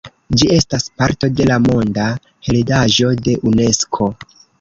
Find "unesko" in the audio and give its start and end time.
3.51-4.09